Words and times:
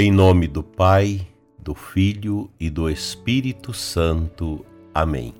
Em 0.00 0.12
nome 0.12 0.46
do 0.46 0.62
Pai, 0.62 1.26
do 1.58 1.74
Filho 1.74 2.48
e 2.60 2.70
do 2.70 2.88
Espírito 2.88 3.74
Santo. 3.74 4.64
Amém. 4.94 5.34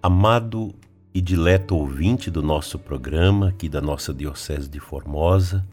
Amado 0.00 0.72
e 1.12 1.20
dileto 1.20 1.74
ouvinte 1.74 2.30
do 2.30 2.40
nosso 2.40 2.78
programa 2.78 3.48
aqui 3.48 3.68
da 3.68 3.80
nossa 3.80 4.14
Diocese 4.14 4.68
de 4.68 4.78
Formosa, 4.78 5.66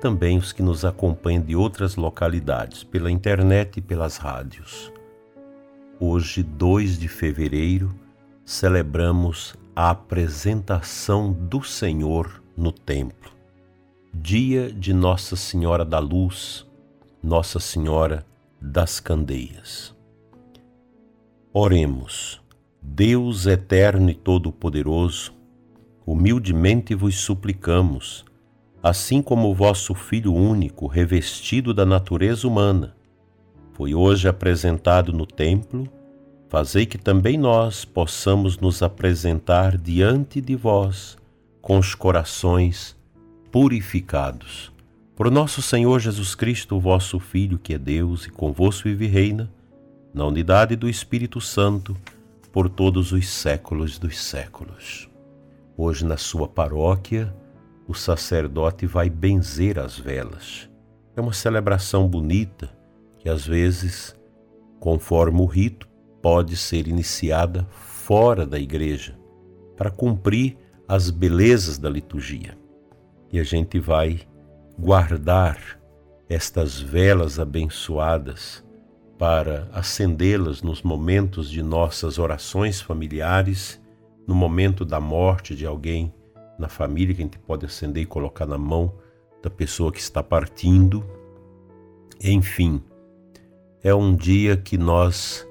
também 0.00 0.38
os 0.38 0.54
que 0.54 0.62
nos 0.62 0.86
acompanham 0.86 1.42
de 1.42 1.54
outras 1.54 1.96
localidades, 1.96 2.82
pela 2.82 3.10
internet 3.10 3.76
e 3.76 3.82
pelas 3.82 4.16
rádios. 4.16 4.90
Hoje, 6.00 6.42
2 6.42 6.98
de 6.98 7.08
fevereiro, 7.08 7.94
celebramos 8.42 9.54
a 9.76 9.90
apresentação 9.90 11.30
do 11.30 11.62
Senhor 11.62 12.42
no 12.56 12.72
templo. 12.72 13.30
Dia 14.14 14.72
de 14.72 14.94
Nossa 14.94 15.36
Senhora 15.36 15.84
da 15.84 15.98
Luz, 15.98 16.64
nossa 17.24 17.58
Senhora 17.58 18.26
das 18.60 19.00
Candeias. 19.00 19.96
Oremos, 21.54 22.38
Deus 22.82 23.46
eterno 23.46 24.10
e 24.10 24.14
todo-poderoso, 24.14 25.32
humildemente 26.04 26.94
vos 26.94 27.16
suplicamos, 27.16 28.26
assim 28.82 29.22
como 29.22 29.48
o 29.48 29.54
vosso 29.54 29.94
Filho 29.94 30.34
único, 30.34 30.86
revestido 30.86 31.72
da 31.72 31.86
natureza 31.86 32.46
humana, 32.46 32.94
foi 33.72 33.94
hoje 33.94 34.28
apresentado 34.28 35.10
no 35.10 35.24
templo, 35.24 35.88
fazei 36.50 36.84
que 36.84 36.98
também 36.98 37.38
nós 37.38 37.86
possamos 37.86 38.58
nos 38.58 38.82
apresentar 38.82 39.78
diante 39.78 40.42
de 40.42 40.54
vós 40.54 41.16
com 41.62 41.78
os 41.78 41.94
corações 41.94 42.94
purificados 43.50 44.73
por 45.16 45.30
nosso 45.30 45.62
Senhor 45.62 46.00
Jesus 46.00 46.34
Cristo, 46.34 46.80
vosso 46.80 47.20
Filho, 47.20 47.56
que 47.58 47.74
é 47.74 47.78
Deus 47.78 48.26
e 48.26 48.30
convosco 48.30 48.88
vive 48.88 49.04
e 49.04 49.08
reina, 49.08 49.50
na 50.12 50.26
unidade 50.26 50.74
do 50.74 50.88
Espírito 50.88 51.40
Santo, 51.40 51.96
por 52.52 52.68
todos 52.68 53.12
os 53.12 53.28
séculos 53.28 53.96
dos 53.98 54.20
séculos. 54.20 55.08
Hoje, 55.76 56.04
na 56.04 56.16
sua 56.16 56.48
paróquia, 56.48 57.34
o 57.86 57.94
sacerdote 57.94 58.86
vai 58.86 59.08
benzer 59.08 59.78
as 59.78 59.98
velas. 59.98 60.68
É 61.16 61.20
uma 61.20 61.32
celebração 61.32 62.08
bonita 62.08 62.70
que, 63.18 63.28
às 63.28 63.46
vezes, 63.46 64.16
conforme 64.80 65.40
o 65.40 65.46
rito, 65.46 65.88
pode 66.20 66.56
ser 66.56 66.88
iniciada 66.88 67.64
fora 67.70 68.44
da 68.44 68.58
igreja, 68.58 69.16
para 69.76 69.90
cumprir 69.90 70.56
as 70.88 71.10
belezas 71.10 71.78
da 71.78 71.88
liturgia. 71.88 72.58
E 73.32 73.38
a 73.38 73.44
gente 73.44 73.78
vai 73.78 74.20
guardar 74.78 75.78
estas 76.28 76.80
velas 76.80 77.38
abençoadas 77.38 78.64
para 79.18 79.68
acendê-las 79.72 80.62
nos 80.62 80.82
momentos 80.82 81.50
de 81.50 81.62
nossas 81.62 82.18
orações 82.18 82.80
familiares, 82.80 83.80
no 84.26 84.34
momento 84.34 84.84
da 84.84 84.98
morte 85.00 85.54
de 85.54 85.66
alguém 85.66 86.12
na 86.58 86.68
família 86.68 87.14
que 87.14 87.22
a 87.22 87.24
gente 87.24 87.38
pode 87.38 87.66
acender 87.66 88.02
e 88.02 88.06
colocar 88.06 88.46
na 88.46 88.58
mão 88.58 88.94
da 89.42 89.50
pessoa 89.50 89.92
que 89.92 90.00
está 90.00 90.22
partindo. 90.22 91.04
Enfim, 92.22 92.82
é 93.82 93.94
um 93.94 94.14
dia 94.14 94.56
que 94.56 94.78
nós 94.78 95.46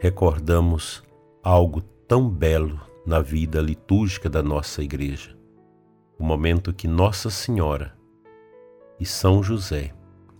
recordamos 0.00 1.02
algo 1.42 1.82
tão 2.06 2.28
belo 2.28 2.80
na 3.04 3.20
vida 3.20 3.60
litúrgica 3.60 4.28
da 4.28 4.42
nossa 4.42 4.82
igreja. 4.82 5.36
O 6.18 6.24
momento 6.24 6.72
que 6.72 6.86
Nossa 6.86 7.30
Senhora 7.30 7.94
e 9.02 9.04
São 9.04 9.42
José 9.42 9.92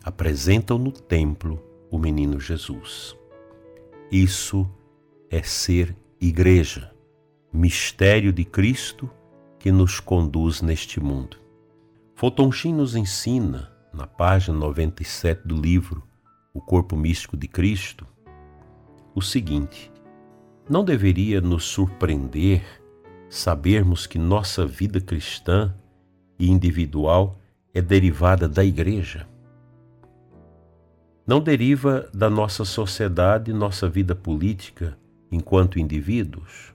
apresentam 0.04 0.78
no 0.78 0.92
templo 0.92 1.60
o 1.90 1.98
menino 1.98 2.38
Jesus. 2.38 3.16
Isso 4.08 4.70
é 5.28 5.42
ser 5.42 5.96
igreja, 6.20 6.94
mistério 7.52 8.32
de 8.32 8.44
Cristo 8.44 9.10
que 9.58 9.72
nos 9.72 9.98
conduz 9.98 10.62
neste 10.62 11.00
mundo. 11.00 11.38
Fotonchin 12.14 12.72
nos 12.72 12.94
ensina, 12.94 13.72
na 13.92 14.06
página 14.06 14.56
97 14.56 15.42
do 15.44 15.56
livro 15.56 16.00
O 16.54 16.60
Corpo 16.60 16.96
Místico 16.96 17.36
de 17.36 17.48
Cristo, 17.48 18.06
o 19.12 19.20
seguinte: 19.20 19.90
não 20.70 20.84
deveria 20.84 21.40
nos 21.40 21.64
surpreender 21.64 22.62
sabermos 23.28 24.06
que 24.06 24.20
nossa 24.20 24.64
vida 24.64 25.00
cristã 25.00 25.74
e 26.38 26.48
individual 26.48 27.41
é 27.74 27.80
derivada 27.80 28.48
da 28.48 28.64
igreja. 28.64 29.26
Não 31.26 31.40
deriva 31.40 32.08
da 32.12 32.28
nossa 32.28 32.64
sociedade, 32.64 33.52
nossa 33.52 33.88
vida 33.88 34.14
política 34.14 34.98
enquanto 35.30 35.78
indivíduos. 35.78 36.74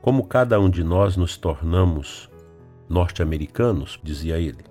Como 0.00 0.24
cada 0.24 0.58
um 0.58 0.68
de 0.68 0.82
nós 0.82 1.16
nos 1.16 1.36
tornamos 1.36 2.30
norte-americanos, 2.88 4.00
dizia 4.02 4.38
ele. 4.38 4.64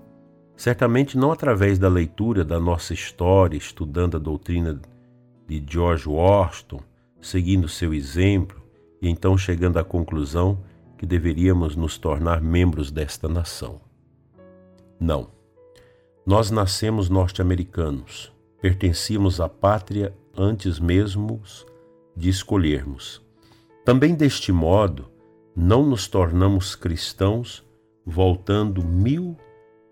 Certamente 0.58 1.18
não 1.18 1.32
através 1.32 1.80
da 1.80 1.88
leitura 1.88 2.44
da 2.44 2.60
nossa 2.60 2.94
história, 2.94 3.56
estudando 3.56 4.18
a 4.18 4.20
doutrina 4.20 4.82
de 5.48 5.64
George 5.66 6.10
Washington, 6.10 6.82
seguindo 7.22 7.70
seu 7.70 7.94
exemplo 7.94 8.62
e 9.02 9.08
então 9.08 9.38
chegando 9.38 9.80
à 9.80 9.84
conclusão 9.84 10.60
que 10.98 11.06
deveríamos 11.06 11.76
nos 11.78 11.98
tornar 11.98 12.42
membros 12.42 12.92
desta 12.92 13.30
nação. 13.30 13.80
Não. 15.00 15.30
Nós 16.26 16.52
nascemos 16.52 17.10
norte-americanos, 17.10 18.32
pertencíamos 18.62 19.40
à 19.40 19.48
pátria 19.48 20.14
antes 20.38 20.80
mesmo 20.80 21.42
de 22.16 22.30
escolhermos. 22.30 23.22
Também 23.86 24.14
deste 24.14 24.52
modo, 24.52 25.10
não 25.56 25.86
nos 25.86 26.08
tornamos 26.08 26.76
cristãos 26.76 27.66
voltando 28.06 28.84
mil 28.84 29.38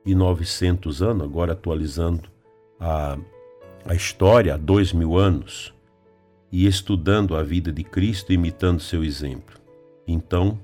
e 0.06 0.14
novecentos 0.14 1.02
anos, 1.02 1.24
agora 1.24 1.54
atualizando 1.54 2.30
a, 2.80 3.18
a 3.86 3.96
história 3.96 4.54
há 4.54 4.58
dois 4.58 4.94
mil 4.94 5.18
anos, 5.18 5.74
e 6.52 6.66
estudando 6.66 7.36
a 7.36 7.44
vida 7.44 7.72
de 7.72 7.84
Cristo, 7.84 8.32
imitando 8.32 8.82
seu 8.82 9.04
exemplo. 9.04 9.60
Então, 10.08 10.58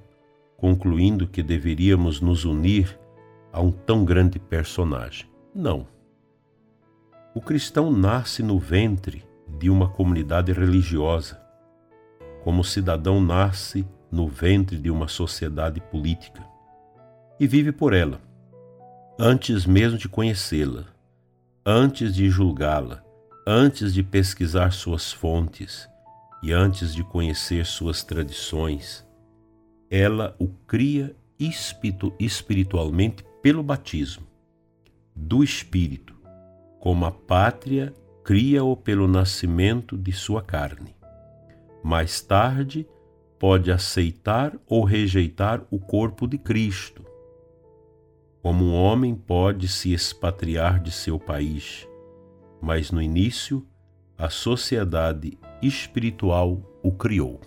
concluindo 0.55 1.27
que 1.27 1.43
deveríamos 1.43 2.21
nos 2.21 2.45
unir 2.45 2.97
a 3.53 3.61
um 3.61 3.71
tão 3.71 4.03
grande 4.03 4.39
personagem. 4.39 5.29
Não. 5.53 5.87
O 7.35 7.39
cristão 7.39 7.91
nasce 7.91 8.41
no 8.41 8.57
ventre 8.57 9.23
de 9.59 9.69
uma 9.69 9.87
comunidade 9.87 10.51
religiosa, 10.51 11.39
como 12.43 12.61
o 12.61 12.65
cidadão 12.65 13.21
nasce 13.21 13.87
no 14.11 14.27
ventre 14.27 14.77
de 14.77 14.89
uma 14.89 15.07
sociedade 15.07 15.79
política 15.79 16.43
e 17.39 17.47
vive 17.47 17.71
por 17.71 17.93
ela, 17.93 18.19
antes 19.19 19.65
mesmo 19.65 19.97
de 19.97 20.09
conhecê-la, 20.09 20.85
antes 21.65 22.13
de 22.13 22.29
julgá-la, 22.29 23.03
antes 23.47 23.93
de 23.93 24.01
pesquisar 24.01 24.71
suas 24.71 25.11
fontes 25.11 25.87
e 26.41 26.51
antes 26.51 26.93
de 26.93 27.03
conhecer 27.03 27.65
suas 27.65 28.03
tradições. 28.03 29.05
Ela 29.89 30.35
o 30.39 30.47
cria 30.47 31.15
espiritualmente 32.19 33.23
pelo 33.43 33.61
batismo 33.61 34.25
do 35.13 35.43
Espírito, 35.43 36.15
como 36.79 37.05
a 37.05 37.11
pátria 37.11 37.93
cria-o 38.23 38.73
pelo 38.77 39.05
nascimento 39.05 39.97
de 39.97 40.13
sua 40.13 40.41
carne. 40.41 40.95
Mais 41.83 42.21
tarde, 42.21 42.87
pode 43.37 43.69
aceitar 43.69 44.57
ou 44.65 44.85
rejeitar 44.85 45.61
o 45.69 45.77
corpo 45.77 46.25
de 46.25 46.37
Cristo. 46.37 47.05
Como 48.41 48.63
um 48.63 48.73
homem 48.73 49.13
pode 49.13 49.67
se 49.67 49.91
expatriar 49.91 50.81
de 50.81 50.91
seu 50.91 51.19
país, 51.19 51.85
mas 52.61 52.91
no 52.91 53.01
início, 53.01 53.67
a 54.17 54.29
sociedade 54.29 55.37
espiritual 55.61 56.61
o 56.81 56.93
criou. 56.93 57.41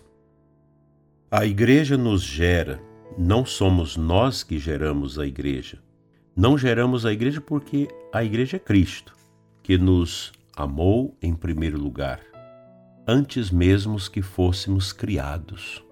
A 1.30 1.46
Igreja 1.46 1.96
nos 1.96 2.22
gera 2.22 2.84
não 3.18 3.46
somos 3.46 3.96
nós 3.96 4.42
que 4.42 4.58
geramos 4.58 5.18
a 5.18 5.26
igreja. 5.26 5.85
Não 6.36 6.58
geramos 6.58 7.06
a 7.06 7.12
igreja 7.14 7.40
porque 7.40 7.88
a 8.12 8.22
igreja 8.22 8.58
é 8.58 8.60
Cristo, 8.60 9.16
que 9.62 9.78
nos 9.78 10.32
amou 10.54 11.16
em 11.22 11.34
primeiro 11.34 11.78
lugar, 11.80 12.20
antes 13.08 13.50
mesmo 13.50 13.96
que 14.10 14.20
fôssemos 14.20 14.92
criados. 14.92 15.82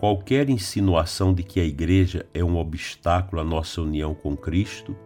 Qualquer 0.00 0.50
insinuação 0.50 1.32
de 1.32 1.44
que 1.44 1.60
a 1.60 1.64
igreja 1.64 2.26
é 2.34 2.42
um 2.42 2.56
obstáculo 2.56 3.40
à 3.40 3.44
nossa 3.44 3.80
união 3.80 4.12
com 4.12 4.36
Cristo 4.36 4.96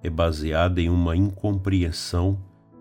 é 0.00 0.08
baseada 0.08 0.80
em 0.80 0.88
uma 0.88 1.16
incompreensão 1.16 2.38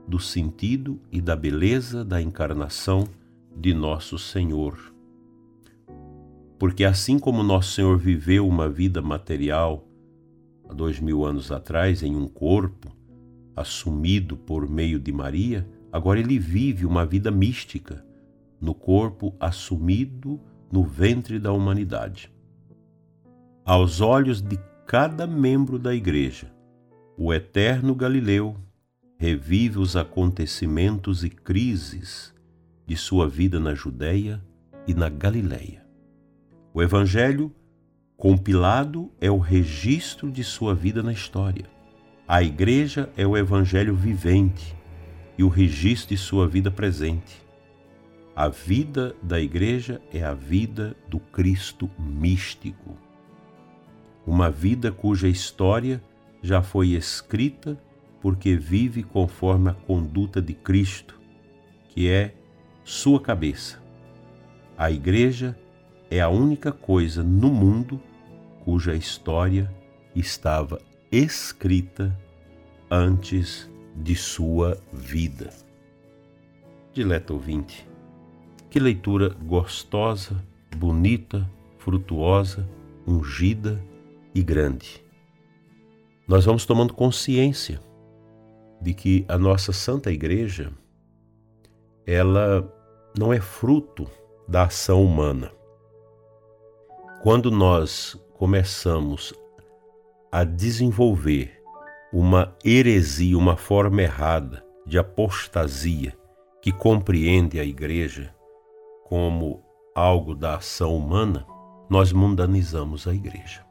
do 0.07 0.19
sentido 0.19 1.01
e 1.11 1.19
da 1.19 1.35
beleza 1.35 2.05
da 2.05 2.21
encarnação 2.21 3.07
de 3.57 3.73
nosso 3.73 4.19
Senhor 4.19 4.89
porque 6.59 6.83
assim 6.83 7.17
como 7.17 7.41
Nosso 7.41 7.71
Senhor 7.71 7.97
viveu 7.97 8.45
uma 8.45 8.67
vida 8.67 9.01
material 9.01 9.85
há 10.69 10.73
dois 10.73 10.99
mil 10.99 11.25
anos 11.25 11.51
atrás 11.51 12.03
em 12.03 12.15
um 12.15 12.27
corpo, 12.27 12.95
assumido 13.55 14.37
por 14.37 14.69
meio 14.69 14.99
de 14.99 15.11
Maria, 15.11 15.67
agora 15.91 16.19
ele 16.19 16.37
vive 16.37 16.85
uma 16.85 17.05
vida 17.05 17.31
mística 17.31 18.05
no 18.61 18.75
corpo 18.75 19.33
assumido 19.39 20.39
no 20.71 20.83
ventre 20.83 21.39
da 21.39 21.51
humanidade. 21.51 22.31
Aos 23.65 23.99
olhos 23.99 24.41
de 24.41 24.59
cada 24.85 25.25
membro 25.25 25.79
da 25.79 25.95
Igreja, 25.95 26.51
o 27.17 27.33
eterno 27.33 27.95
Galileu 27.95 28.55
revive 29.17 29.79
os 29.79 29.95
acontecimentos 29.95 31.23
e 31.23 31.29
crises 31.29 32.33
de 32.85 32.95
sua 32.95 33.27
vida 33.27 33.59
na 33.59 33.73
Judéia 33.73 34.43
e 34.87 34.93
na 34.93 35.09
Galiléia. 35.09 35.85
O 36.73 36.81
Evangelho 36.81 37.51
compilado 38.19 39.09
é 39.21 39.31
o 39.31 39.37
registro 39.37 40.29
de 40.29 40.43
sua 40.43 40.75
vida 40.75 41.01
na 41.01 41.13
história. 41.13 41.63
A 42.27 42.43
Igreja 42.43 43.09
é 43.15 43.25
o 43.25 43.37
Evangelho 43.37 43.95
vivente 43.95 44.75
e 45.37 45.43
o 45.43 45.47
registro 45.47 46.09
de 46.09 46.17
sua 46.17 46.45
vida 46.45 46.69
presente. 46.69 47.41
A 48.35 48.49
vida 48.49 49.15
da 49.23 49.39
Igreja 49.39 50.01
é 50.13 50.21
a 50.21 50.33
vida 50.33 50.97
do 51.07 51.17
Cristo 51.17 51.89
místico. 51.97 52.97
Uma 54.27 54.51
vida 54.51 54.91
cuja 54.91 55.29
história 55.29 56.03
já 56.43 56.61
foi 56.61 56.89
escrita 56.89 57.81
porque 58.19 58.57
vive 58.57 59.01
conforme 59.01 59.69
a 59.69 59.73
conduta 59.73 60.41
de 60.41 60.53
Cristo, 60.53 61.17
que 61.87 62.09
é 62.09 62.35
sua 62.83 63.21
cabeça. 63.21 63.81
A 64.77 64.91
Igreja 64.91 65.57
é 66.11 66.19
a 66.19 66.27
única 66.27 66.73
coisa 66.73 67.23
no 67.23 67.49
mundo 67.49 68.01
cuja 68.69 68.93
história 68.93 69.67
estava 70.15 70.79
escrita 71.11 72.15
antes 72.91 73.67
de 73.95 74.15
sua 74.15 74.79
vida. 74.93 75.49
Dileto 76.93 77.33
ouvinte, 77.33 77.89
que 78.69 78.79
leitura 78.79 79.29
gostosa, 79.29 80.45
bonita, 80.77 81.49
frutuosa, 81.79 82.69
ungida 83.07 83.83
e 84.35 84.43
grande. 84.43 85.03
Nós 86.27 86.45
vamos 86.45 86.63
tomando 86.63 86.93
consciência 86.93 87.79
de 88.79 88.93
que 88.93 89.25
a 89.27 89.35
nossa 89.35 89.73
Santa 89.73 90.11
Igreja 90.11 90.71
ela 92.05 92.71
não 93.17 93.33
é 93.33 93.41
fruto 93.41 94.07
da 94.47 94.65
ação 94.65 95.03
humana. 95.03 95.51
Quando 97.23 97.49
nós 97.49 98.15
começamos 98.39 99.33
a 100.31 100.45
desenvolver 100.45 101.61
uma 102.13 102.55
heresia, 102.63 103.37
uma 103.37 103.57
forma 103.57 104.01
errada 104.01 104.63
de 104.87 104.97
apostasia 104.97 106.17
que 106.61 106.71
compreende 106.71 107.59
a 107.59 107.65
igreja 107.65 108.33
como 109.03 109.61
algo 109.93 110.33
da 110.33 110.55
ação 110.55 110.95
humana, 110.95 111.45
nós 111.89 112.13
mundanizamos 112.13 113.07
a 113.07 113.13
igreja. 113.13 113.65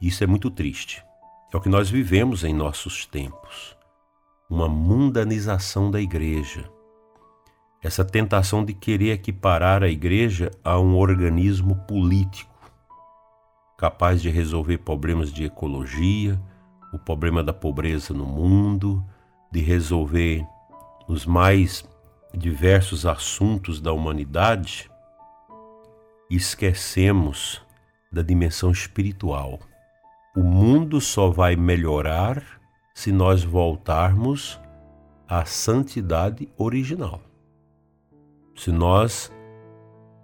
Isso 0.00 0.24
é 0.24 0.26
muito 0.26 0.50
triste. 0.50 1.00
É 1.54 1.56
o 1.56 1.60
que 1.60 1.68
nós 1.68 1.88
vivemos 1.88 2.42
em 2.42 2.52
nossos 2.52 3.06
tempos. 3.06 3.76
Uma 4.50 4.68
mundanização 4.68 5.88
da 5.88 6.00
igreja. 6.00 6.68
Essa 7.80 8.04
tentação 8.04 8.64
de 8.64 8.74
querer 8.74 9.12
equiparar 9.12 9.84
a 9.84 9.88
igreja 9.88 10.50
a 10.64 10.80
um 10.80 10.96
organismo 10.96 11.76
político 11.86 12.51
capaz 13.82 14.22
de 14.22 14.30
resolver 14.30 14.78
problemas 14.78 15.32
de 15.32 15.44
ecologia, 15.44 16.40
o 16.92 16.98
problema 17.00 17.42
da 17.42 17.52
pobreza 17.52 18.14
no 18.14 18.24
mundo, 18.24 19.04
de 19.50 19.58
resolver 19.58 20.46
os 21.08 21.26
mais 21.26 21.84
diversos 22.32 23.04
assuntos 23.04 23.80
da 23.80 23.92
humanidade, 23.92 24.88
esquecemos 26.30 27.60
da 28.12 28.22
dimensão 28.22 28.70
espiritual. 28.70 29.58
O 30.36 30.44
mundo 30.44 31.00
só 31.00 31.28
vai 31.28 31.56
melhorar 31.56 32.40
se 32.94 33.10
nós 33.10 33.42
voltarmos 33.42 34.60
à 35.26 35.44
santidade 35.44 36.48
original. 36.56 37.20
Se 38.54 38.70
nós 38.70 39.32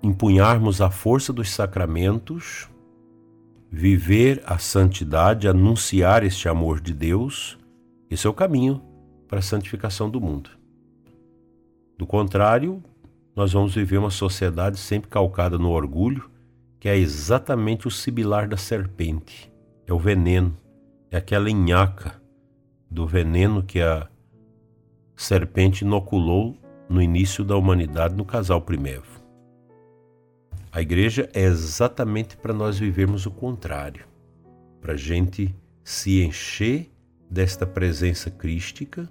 empunharmos 0.00 0.80
a 0.80 0.92
força 0.92 1.32
dos 1.32 1.50
sacramentos, 1.50 2.68
viver 3.70 4.42
a 4.46 4.58
santidade, 4.58 5.48
anunciar 5.48 6.24
este 6.24 6.48
amor 6.48 6.80
de 6.80 6.92
Deus, 6.92 7.58
esse 8.10 8.26
é 8.26 8.30
o 8.30 8.34
caminho 8.34 8.82
para 9.28 9.40
a 9.40 9.42
santificação 9.42 10.08
do 10.08 10.20
mundo. 10.20 10.50
Do 11.98 12.06
contrário, 12.06 12.82
nós 13.36 13.52
vamos 13.52 13.74
viver 13.74 13.98
uma 13.98 14.10
sociedade 14.10 14.78
sempre 14.78 15.10
calcada 15.10 15.58
no 15.58 15.70
orgulho, 15.70 16.30
que 16.80 16.88
é 16.88 16.96
exatamente 16.96 17.86
o 17.86 17.90
sibilar 17.90 18.48
da 18.48 18.56
serpente, 18.56 19.52
é 19.86 19.92
o 19.92 19.98
veneno, 19.98 20.56
é 21.10 21.16
aquela 21.16 21.50
inhaca 21.50 22.20
do 22.90 23.06
veneno 23.06 23.62
que 23.62 23.80
a 23.80 24.08
serpente 25.16 25.84
inoculou 25.84 26.56
no 26.88 27.02
início 27.02 27.44
da 27.44 27.56
humanidade 27.56 28.14
no 28.14 28.24
casal 28.24 28.62
primevo. 28.62 29.17
A 30.70 30.82
igreja 30.82 31.30
é 31.32 31.44
exatamente 31.44 32.36
para 32.36 32.52
nós 32.52 32.78
vivermos 32.78 33.24
o 33.24 33.30
contrário, 33.30 34.04
para 34.80 34.92
a 34.92 34.96
gente 34.96 35.54
se 35.82 36.22
encher 36.22 36.90
desta 37.30 37.66
presença 37.66 38.30
crística, 38.30 39.08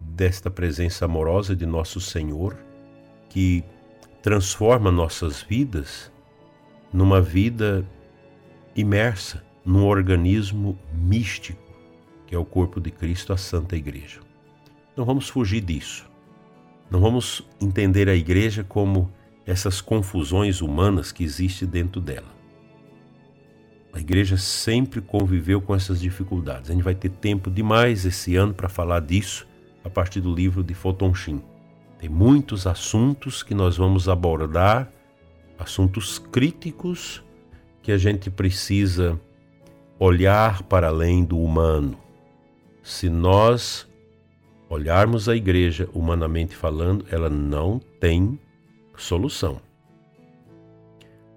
desta 0.00 0.50
presença 0.50 1.04
amorosa 1.04 1.54
de 1.54 1.66
nosso 1.66 2.00
Senhor, 2.00 2.56
que 3.28 3.62
transforma 4.22 4.90
nossas 4.90 5.42
vidas 5.42 6.10
numa 6.90 7.20
vida 7.20 7.86
imersa 8.74 9.44
num 9.64 9.84
organismo 9.84 10.78
místico, 10.92 11.62
que 12.26 12.34
é 12.34 12.38
o 12.38 12.46
corpo 12.46 12.80
de 12.80 12.90
Cristo, 12.90 13.34
a 13.34 13.36
Santa 13.36 13.76
Igreja. 13.76 14.20
Não 14.96 15.04
vamos 15.04 15.28
fugir 15.28 15.60
disso. 15.60 16.08
Não 16.90 17.00
vamos 17.00 17.46
entender 17.60 18.08
a 18.08 18.14
igreja 18.14 18.64
como 18.64 19.12
essas 19.48 19.80
confusões 19.80 20.60
humanas 20.60 21.10
que 21.10 21.24
existem 21.24 21.66
dentro 21.66 22.02
dela. 22.02 22.36
A 23.94 23.98
igreja 23.98 24.36
sempre 24.36 25.00
conviveu 25.00 25.58
com 25.58 25.74
essas 25.74 26.00
dificuldades. 26.00 26.68
A 26.68 26.74
gente 26.74 26.82
vai 26.82 26.94
ter 26.94 27.08
tempo 27.08 27.50
demais 27.50 28.04
esse 28.04 28.36
ano 28.36 28.52
para 28.52 28.68
falar 28.68 29.00
disso 29.00 29.48
a 29.82 29.88
partir 29.88 30.20
do 30.20 30.34
livro 30.34 30.62
de 30.62 30.74
Fotonchim. 30.74 31.42
Tem 31.98 32.10
muitos 32.10 32.66
assuntos 32.66 33.42
que 33.42 33.54
nós 33.54 33.78
vamos 33.78 34.06
abordar, 34.06 34.92
assuntos 35.58 36.18
críticos 36.18 37.24
que 37.82 37.90
a 37.90 37.96
gente 37.96 38.30
precisa 38.30 39.18
olhar 39.98 40.62
para 40.64 40.88
além 40.88 41.24
do 41.24 41.40
humano. 41.40 41.98
Se 42.82 43.08
nós 43.08 43.88
olharmos 44.68 45.26
a 45.26 45.34
igreja 45.34 45.88
humanamente 45.94 46.54
falando, 46.54 47.06
ela 47.10 47.30
não 47.30 47.80
tem 47.98 48.38
solução. 48.98 49.60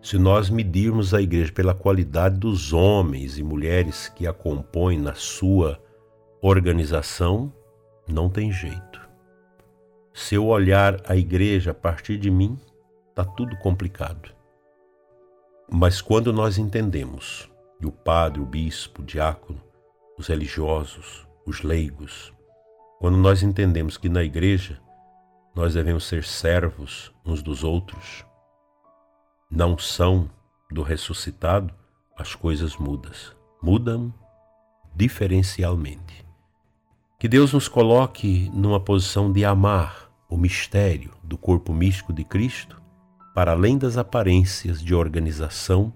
Se 0.01 0.18
nós 0.18 0.50
medirmos 0.50 1.13
a 1.13 1.22
igreja 1.22 1.51
pela 1.51 1.75
qualidade 1.75 2.38
dos 2.38 2.74
homens 2.74 3.38
e 3.38 3.44
mulheres 3.44 4.10
que 4.10 4.25
a 4.25 4.34
compõem 4.34 4.98
na 4.98 5.13
sua 5.13 5.80
organização, 6.41 7.53
não 8.08 8.27
tem 8.27 8.51
jeito. 8.51 9.00
Se 10.13 10.36
eu 10.36 10.48
olhar 10.48 11.00
a 11.06 11.15
igreja 11.15 11.72
a 11.72 11.74
partir 11.74 12.18
de 12.18 12.32
mim, 12.32 12.60
está 13.10 13.24
tudo 13.24 13.56
complicado. 13.58 14.34
Mas 15.70 16.01
quando 16.01 16.34
nós 16.34 16.58
entendemos 16.58 17.50
que 17.80 17.86
o 17.86 17.91
padre, 17.91 18.41
o 18.41 18.46
bispo, 18.46 19.01
o 19.01 19.06
diácono, 19.06 19.62
os 20.18 20.27
religiosos, 20.27 21.27
os 21.46 21.62
leigos, 21.62 22.34
quando 23.00 23.18
nós 23.18 23.41
entendemos 23.41 23.98
que 23.98 24.10
na 24.10 24.24
igreja 24.24 24.80
nós 25.53 25.74
devemos 25.74 26.05
ser 26.05 26.24
servos 26.24 27.12
uns 27.25 27.41
dos 27.41 27.63
outros. 27.63 28.25
Não 29.50 29.77
são 29.77 30.29
do 30.72 30.81
ressuscitado, 30.81 31.74
as 32.17 32.36
coisas 32.36 32.77
mudas. 32.77 33.36
Mudam 33.62 34.13
diferencialmente. 34.96 36.25
Que 37.20 37.27
Deus 37.27 37.53
nos 37.53 37.67
coloque 37.67 38.50
numa 38.53 38.79
posição 38.79 39.31
de 39.31 39.43
amar 39.43 40.10
o 40.29 40.38
mistério 40.38 41.12
do 41.24 41.38
corpo 41.38 41.74
místico 41.74 42.13
de 42.13 42.24
Cristo, 42.24 42.81
para 43.36 43.51
além 43.51 43.77
das 43.77 43.98
aparências 43.98 44.81
de 44.81 44.96
organização 44.96 45.93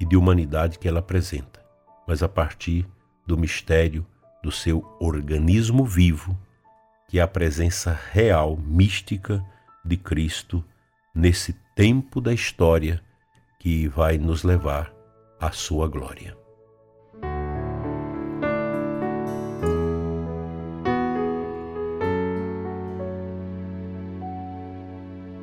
e 0.00 0.04
de 0.04 0.16
humanidade 0.16 0.78
que 0.78 0.88
ela 0.88 1.00
apresenta, 1.00 1.64
mas 2.06 2.22
a 2.22 2.28
partir 2.28 2.86
do 3.26 3.36
mistério 3.36 4.06
do 4.42 4.52
seu 4.52 4.84
organismo 5.00 5.84
vivo 5.84 6.38
que 7.08 7.18
é 7.18 7.22
a 7.22 7.28
presença 7.28 7.98
real, 8.12 8.56
mística 8.56 9.44
de 9.84 9.96
Cristo 9.96 10.64
nesse 11.14 11.52
tempo 11.74 12.20
da 12.20 12.32
história 12.32 13.02
que 13.58 13.88
vai 13.88 14.18
nos 14.18 14.42
levar 14.42 14.92
à 15.40 15.50
sua 15.50 15.88
glória. 15.88 16.36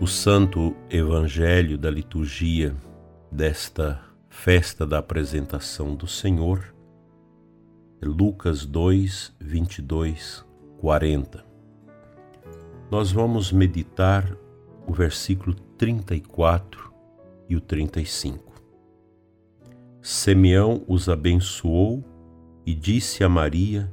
O 0.03 0.07
Santo 0.07 0.75
Evangelho 0.89 1.77
da 1.77 1.89
liturgia 1.89 2.75
desta 3.31 4.03
festa 4.29 4.85
da 4.85 4.97
apresentação 4.97 5.95
do 5.95 6.07
Senhor 6.07 6.75
é 8.01 8.05
Lucas 8.05 8.65
2, 8.65 9.33
22, 9.39 10.45
40. 10.79 11.42
Nós 12.93 13.11
vamos 13.11 13.51
meditar 13.51 14.37
o 14.85 14.93
versículo 14.93 15.55
34 15.79 16.93
e 17.49 17.55
o 17.55 17.59
35. 17.59 18.53
Simeão 19.99 20.83
os 20.87 21.09
abençoou 21.09 22.05
e 22.63 22.75
disse 22.75 23.23
a 23.23 23.27
Maria, 23.27 23.91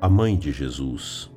a 0.00 0.08
mãe 0.08 0.36
de 0.36 0.50
Jesus: 0.50 1.30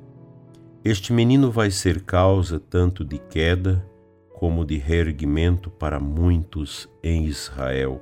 Este 0.84 1.12
menino 1.12 1.52
vai 1.52 1.70
ser 1.70 2.02
causa 2.02 2.58
tanto 2.58 3.04
de 3.04 3.18
queda 3.18 3.88
como 4.34 4.64
de 4.64 4.76
reerguimento 4.76 5.70
para 5.70 6.00
muitos 6.00 6.88
em 7.00 7.26
Israel. 7.26 8.00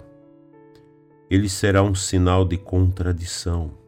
Ele 1.28 1.50
será 1.50 1.82
um 1.82 1.94
sinal 1.94 2.46
de 2.46 2.56
contradição. 2.56 3.79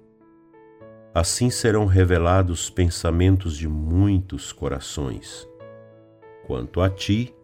Assim 1.15 1.51
serão 1.51 1.85
revelados 1.85 2.63
os 2.63 2.71
pensamentos 2.71 3.57
de 3.57 3.69
muitos 3.69 4.51
corações. 4.51 5.47
Quanto 6.47 6.81
a 6.81 6.89
ti, 6.89 7.35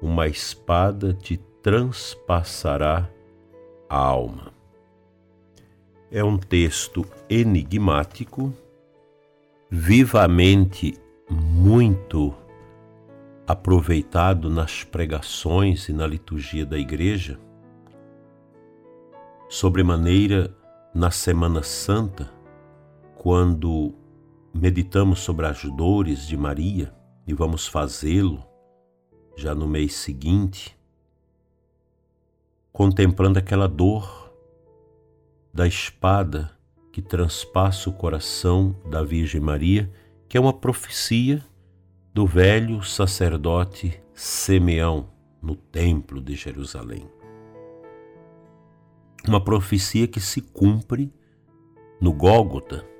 uma 0.00 0.26
espada 0.26 1.12
te 1.12 1.36
transpassará 1.62 3.10
a 3.88 3.96
alma. 3.96 4.52
É 6.10 6.24
um 6.24 6.38
texto 6.38 7.06
enigmático, 7.28 8.52
vivamente 9.70 10.94
muito 11.28 12.34
aproveitado 13.46 14.48
nas 14.48 14.82
pregações 14.82 15.88
e 15.88 15.92
na 15.92 16.06
liturgia 16.06 16.64
da 16.64 16.78
igreja, 16.78 17.38
sobremaneira 19.48 20.54
na 20.94 21.10
Semana 21.10 21.62
Santa, 21.62 22.30
quando 23.24 23.94
meditamos 24.52 25.20
sobre 25.20 25.46
as 25.46 25.64
dores 25.64 26.26
de 26.26 26.36
Maria 26.36 26.94
e 27.26 27.32
vamos 27.32 27.66
fazê-lo 27.66 28.44
já 29.34 29.54
no 29.54 29.66
mês 29.66 29.94
seguinte, 29.94 30.78
contemplando 32.70 33.38
aquela 33.38 33.66
dor 33.66 34.30
da 35.54 35.66
espada 35.66 36.50
que 36.92 37.00
transpassa 37.00 37.88
o 37.88 37.94
coração 37.94 38.76
da 38.90 39.02
Virgem 39.02 39.40
Maria, 39.40 39.90
que 40.28 40.36
é 40.36 40.40
uma 40.40 40.52
profecia 40.52 41.42
do 42.12 42.26
velho 42.26 42.82
sacerdote 42.82 44.02
Simeão 44.12 45.08
no 45.40 45.56
Templo 45.56 46.20
de 46.20 46.34
Jerusalém. 46.34 47.08
Uma 49.26 49.42
profecia 49.42 50.06
que 50.06 50.20
se 50.20 50.42
cumpre 50.42 51.10
no 51.98 52.12
Gólgota, 52.12 52.92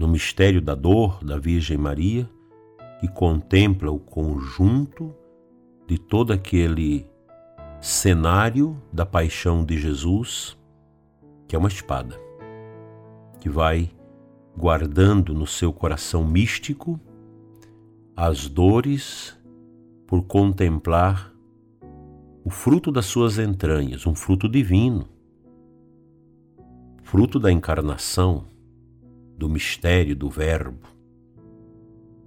no 0.00 0.08
mistério 0.08 0.62
da 0.62 0.74
dor 0.74 1.22
da 1.22 1.36
Virgem 1.36 1.76
Maria, 1.76 2.26
que 2.98 3.06
contempla 3.06 3.90
o 3.90 3.98
conjunto 3.98 5.14
de 5.86 5.98
todo 5.98 6.32
aquele 6.32 7.06
cenário 7.82 8.80
da 8.90 9.04
paixão 9.04 9.62
de 9.62 9.78
Jesus, 9.78 10.56
que 11.46 11.54
é 11.54 11.58
uma 11.58 11.68
espada, 11.68 12.18
que 13.40 13.50
vai 13.50 13.90
guardando 14.56 15.34
no 15.34 15.46
seu 15.46 15.70
coração 15.70 16.26
místico 16.26 16.98
as 18.16 18.48
dores 18.48 19.38
por 20.06 20.22
contemplar 20.22 21.30
o 22.42 22.48
fruto 22.48 22.90
das 22.90 23.04
suas 23.04 23.38
entranhas, 23.38 24.06
um 24.06 24.14
fruto 24.14 24.48
divino, 24.48 25.06
fruto 27.02 27.38
da 27.38 27.52
encarnação, 27.52 28.49
do 29.40 29.48
mistério 29.48 30.14
do 30.14 30.28
Verbo, 30.28 30.86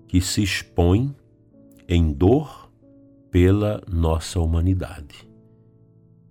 que 0.08 0.20
se 0.20 0.42
expõe 0.42 1.16
em 1.88 2.12
dor 2.12 2.72
pela 3.30 3.84
nossa 3.88 4.40
humanidade. 4.40 5.30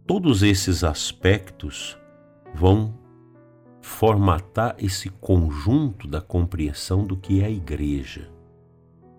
Todos 0.05 0.43
esses 0.43 0.83
aspectos 0.83 1.97
vão 2.53 2.99
formatar 3.81 4.75
esse 4.77 5.09
conjunto 5.09 6.09
da 6.09 6.21
compreensão 6.21 7.07
do 7.07 7.17
que 7.17 7.41
é 7.41 7.45
a 7.45 7.51
Igreja, 7.51 8.29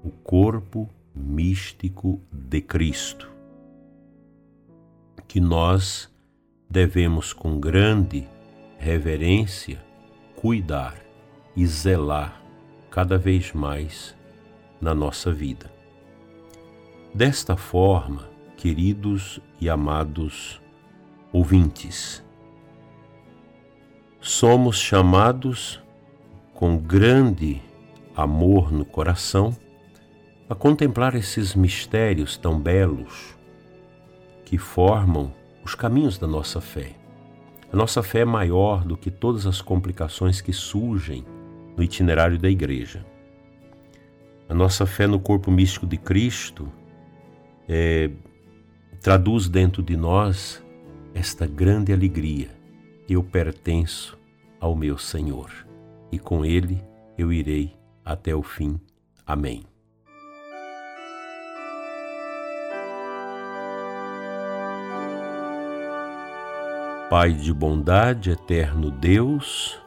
o 0.04 0.12
corpo 0.12 0.90
místico 1.16 2.20
de 2.30 2.60
Cristo, 2.60 3.32
que 5.30 5.40
nós 5.40 6.14
devemos 6.70 7.32
com 7.32 7.58
grande 7.58 8.28
reverência 8.78 9.82
cuidar 10.36 11.03
e 11.56 11.66
zelar 11.66 12.42
cada 12.90 13.18
vez 13.18 13.52
mais 13.54 14.16
na 14.80 14.94
nossa 14.94 15.32
vida. 15.32 15.72
Desta 17.14 17.56
forma, 17.56 18.30
queridos 18.58 19.40
e 19.60 19.70
amados 19.70 20.62
ouvintes, 21.32 22.24
somos 24.20 24.78
chamados 24.78 25.82
com 26.54 26.78
grande 26.78 27.62
amor 28.16 28.72
no 28.72 28.86
coração 28.86 29.56
a 30.50 30.56
contemplar 30.56 31.16
esses 31.16 31.56
mistérios 31.56 32.38
tão 32.38 32.60
belos 32.60 33.36
que 34.46 34.58
formam 34.58 35.34
os 35.64 35.74
caminhos 35.74 36.18
da 36.18 36.28
nossa 36.28 36.62
fé. 36.62 36.94
A 37.72 37.76
nossa 37.76 38.04
fé 38.04 38.20
é 38.20 38.26
maior 38.26 38.84
do 38.84 38.96
que 38.96 39.10
todas 39.10 39.48
as 39.48 39.62
complicações 39.62 40.42
que 40.42 40.54
surgem 40.54 41.26
no 41.76 41.84
itinerário 41.84 42.38
da 42.38 42.50
igreja. 42.50 43.06
A 44.48 44.54
nossa 44.54 44.86
fé 44.86 45.08
no 45.08 45.20
corpo 45.20 45.50
místico 45.50 45.88
de 45.88 45.98
Cristo 45.98 46.72
é, 47.68 48.10
traduz 49.02 49.48
dentro 49.48 49.82
de 49.82 49.98
nós 49.98 50.64
esta 51.14 51.46
grande 51.46 51.94
alegria. 51.94 52.50
Eu 53.08 53.24
pertenço 53.24 54.18
ao 54.60 54.76
meu 54.76 54.98
Senhor 54.98 55.50
e 56.12 56.20
com 56.20 56.46
Ele 56.46 56.82
eu 57.18 57.32
irei 57.32 57.76
até 58.04 58.36
o 58.36 58.44
fim. 58.44 58.80
Amém. 59.26 59.64
Pai 67.10 67.32
de 67.32 67.54
bondade, 67.54 68.32
eterno 68.32 68.90
Deus, 68.90 69.80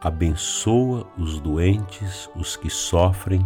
abençoa 0.00 1.06
os 1.16 1.40
doentes, 1.40 2.30
os 2.36 2.56
que 2.56 2.70
sofrem, 2.70 3.44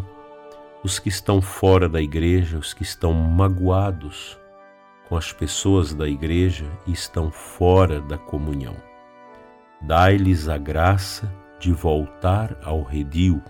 os 0.84 0.98
que 0.98 1.08
estão 1.08 1.40
fora 1.40 1.88
da 1.88 2.00
igreja, 2.00 2.58
os 2.58 2.74
que 2.74 2.82
estão 2.82 3.12
magoados 3.12 4.38
com 5.08 5.16
as 5.16 5.32
pessoas 5.32 5.94
da 5.94 6.08
igreja 6.08 6.66
e 6.86 6.92
estão 6.92 7.30
fora 7.30 8.00
da 8.00 8.18
comunhão. 8.18 8.76
Dai-lhes 9.80 10.48
a 10.48 10.58
graça 10.58 11.32
de 11.58 11.72
voltar 11.72 12.56
ao 12.64 12.82
redil, 12.82 13.42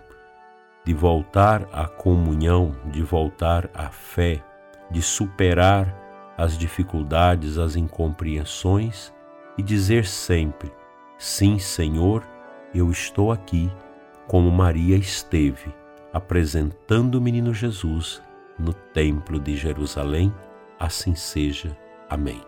de 0.84 0.92
voltar 0.92 1.68
à 1.72 1.86
comunhão, 1.86 2.74
de 2.86 3.02
voltar 3.02 3.70
à 3.74 3.90
fé, 3.90 4.42
de 4.90 5.00
superar 5.00 5.94
as 6.36 6.58
dificuldades, 6.58 7.58
as 7.58 7.76
incompreensões 7.76 9.12
e 9.56 9.62
dizer 9.62 10.04
sempre: 10.04 10.72
Sim, 11.18 11.58
Senhor, 11.58 12.26
eu 12.74 12.90
estou 12.90 13.30
aqui, 13.30 13.70
como 14.26 14.50
Maria 14.50 14.96
esteve 14.96 15.72
apresentando 16.12 17.16
o 17.16 17.20
menino 17.20 17.54
Jesus 17.54 18.22
no 18.58 18.72
Templo 18.72 19.40
de 19.40 19.56
Jerusalém. 19.56 20.32
Assim 20.78 21.14
seja. 21.14 21.76
Amém. 22.08 22.40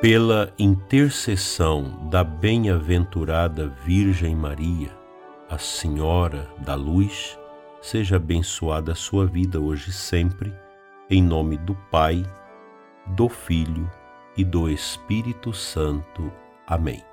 Pela 0.00 0.52
intercessão 0.58 2.08
da 2.08 2.22
bem-aventurada 2.22 3.68
Virgem 3.84 4.36
Maria, 4.36 4.96
a 5.48 5.58
Senhora 5.58 6.48
da 6.58 6.74
Luz, 6.74 7.38
seja 7.80 8.16
abençoada 8.16 8.92
a 8.92 8.94
sua 8.94 9.26
vida 9.26 9.58
hoje 9.58 9.90
e 9.90 9.92
sempre, 9.92 10.54
em 11.10 11.22
nome 11.22 11.56
do 11.56 11.74
Pai, 11.90 12.24
do 13.08 13.28
Filho 13.28 13.90
e 14.38 14.44
do 14.44 14.70
Espírito 14.70 15.52
Santo. 15.52 16.32
Amém. 16.64 17.04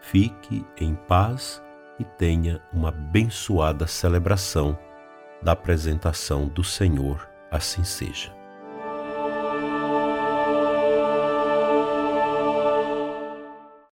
Fique 0.00 0.64
em 0.78 0.94
paz 0.94 1.60
e 1.98 2.04
tenha 2.04 2.62
uma 2.72 2.90
abençoada 2.90 3.88
celebração 3.88 4.78
da 5.42 5.52
apresentação 5.52 6.46
do 6.46 6.62
Senhor, 6.62 7.28
assim 7.50 7.82
seja. 7.82 8.39